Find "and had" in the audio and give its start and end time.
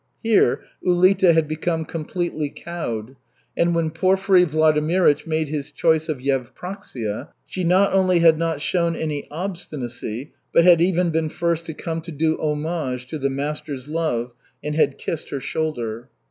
14.63-14.97